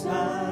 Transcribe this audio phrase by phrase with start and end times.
[0.00, 0.49] smile.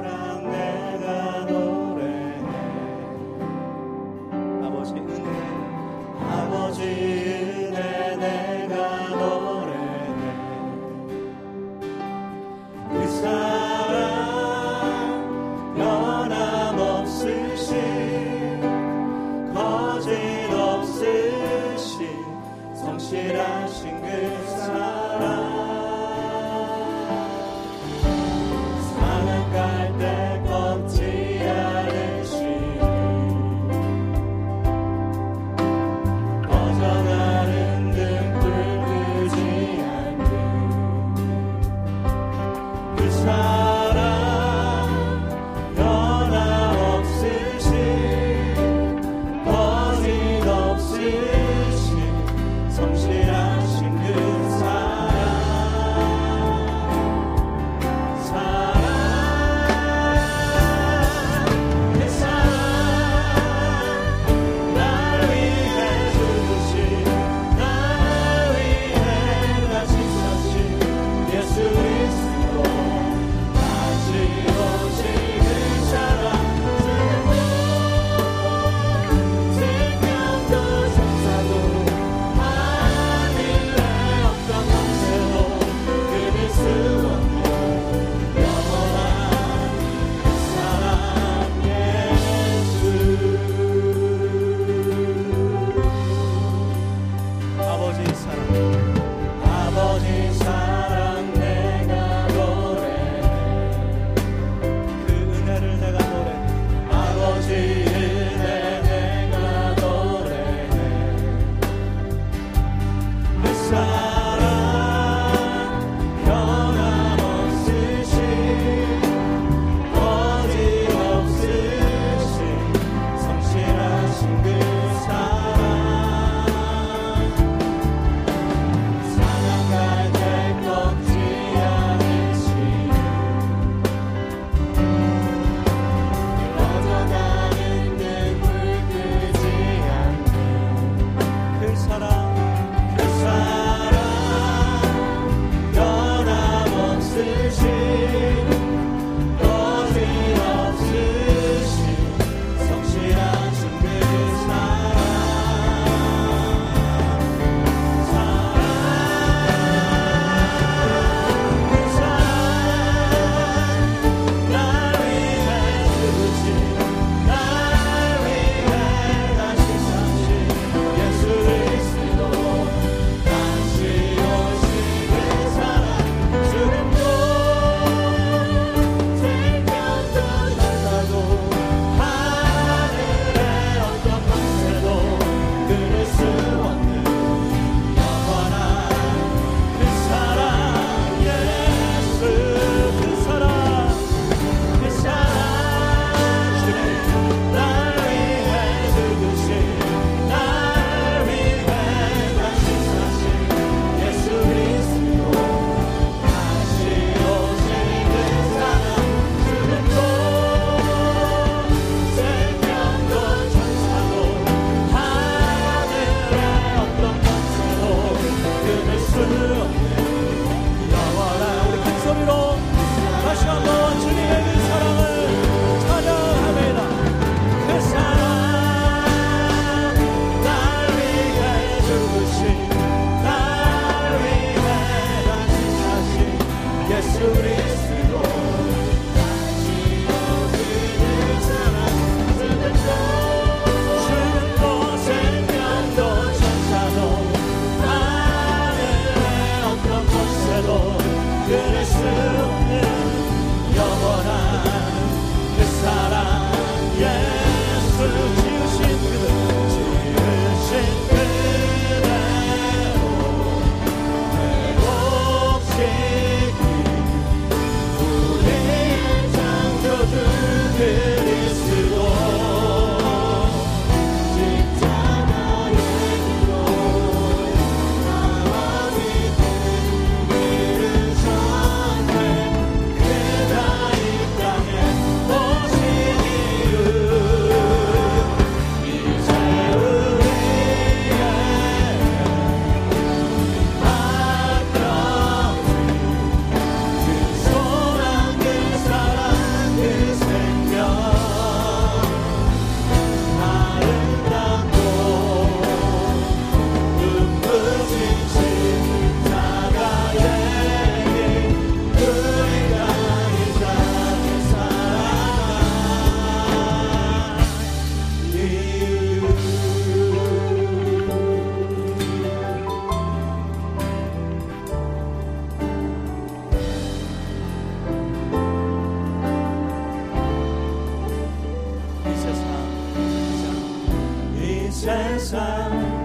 [334.79, 335.98] 세상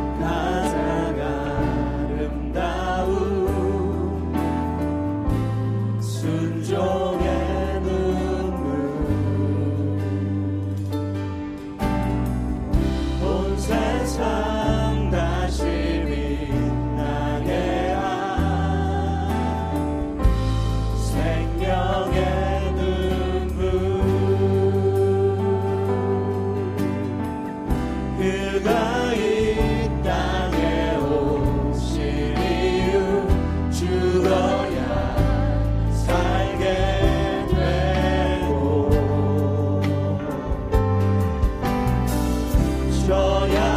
[43.34, 43.73] gloria.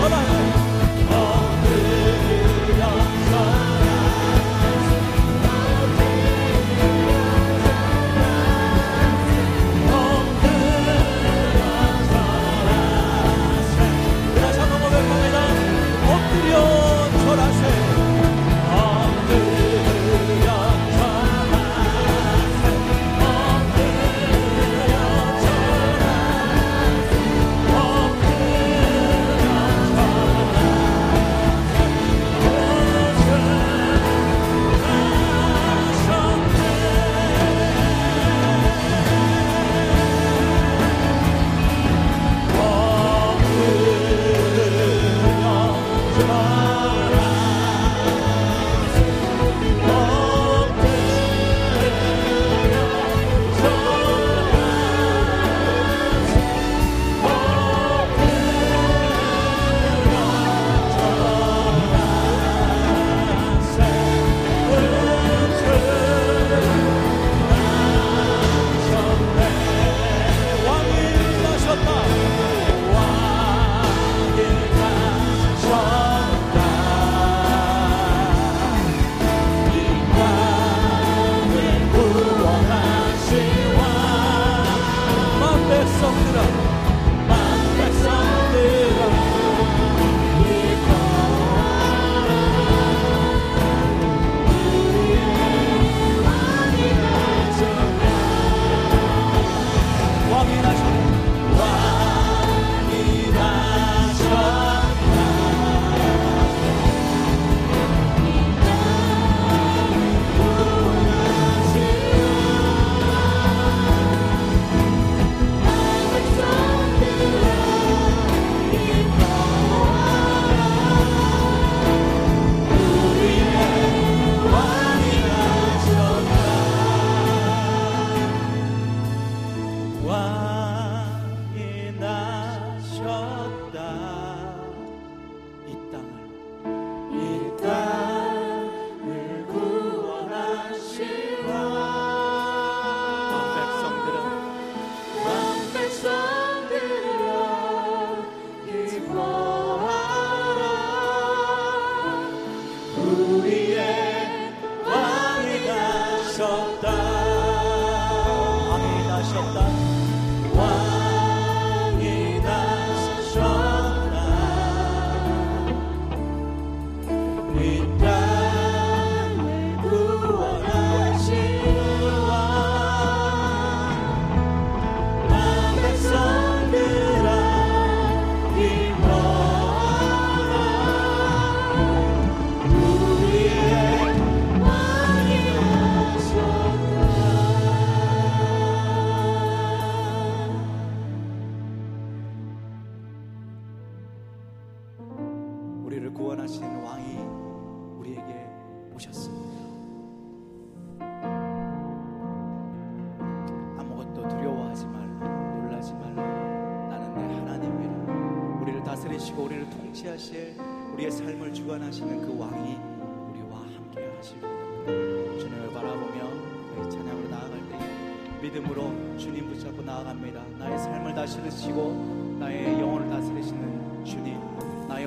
[0.00, 0.39] 老板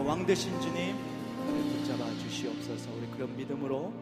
[0.05, 0.95] 왕 되신 주님
[1.47, 2.89] 붙잡아 주시옵소서.
[2.97, 3.93] 우리 그런 믿음으로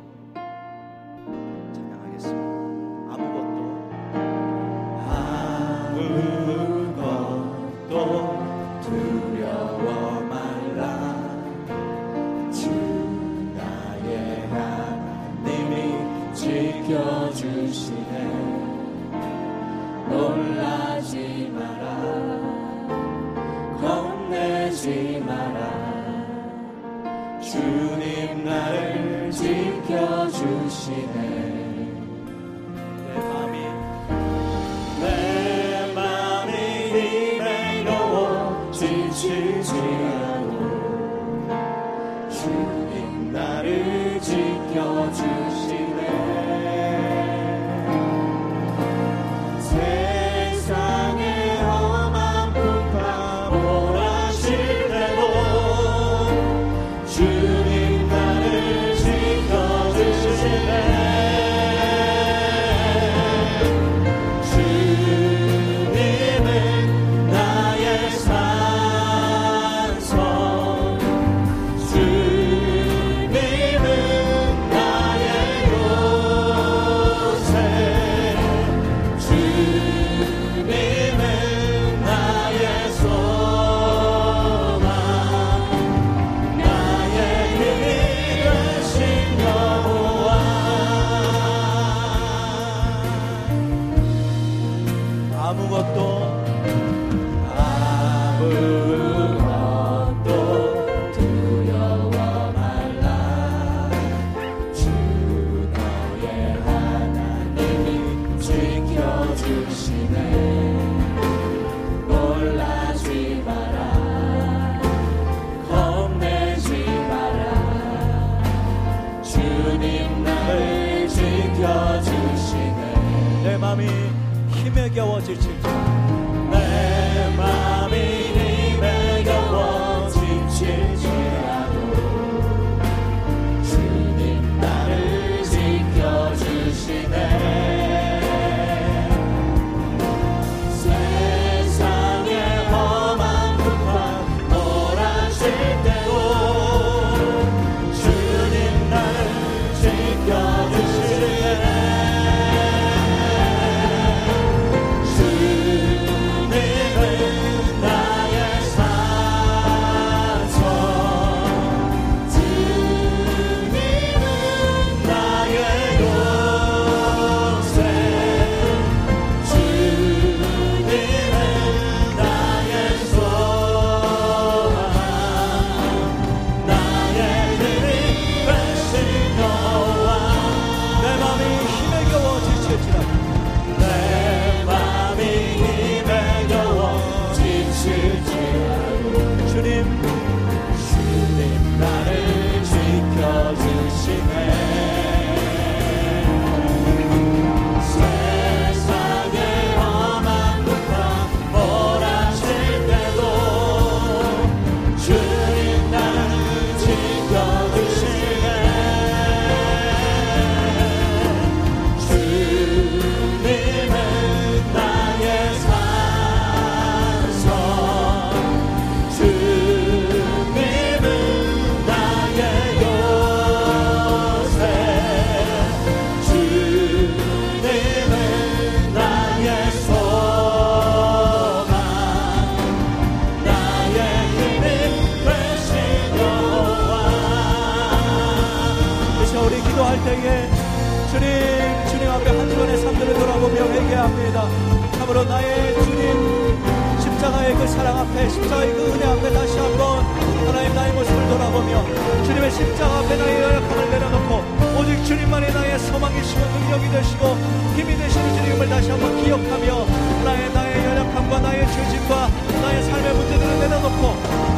[1.74, 2.42] 찬양하겠습니다.
[3.14, 3.60] 아무것도
[7.90, 7.94] 아무것도
[8.82, 10.84] 두려워 말라.
[12.52, 12.70] 주
[13.56, 15.76] 나의 하나님이
[16.34, 18.14] 지켜주시네.
[20.10, 21.16] 놀라지
[21.54, 21.84] 마라.
[23.80, 25.81] 겁내지 마라.
[27.52, 30.62] 주님 나를 지켜주시네.